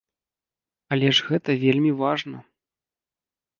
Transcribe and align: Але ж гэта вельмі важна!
Але 0.95 1.07
ж 1.19 1.27
гэта 1.29 1.49
вельмі 1.65 1.91
важна! 2.01 2.37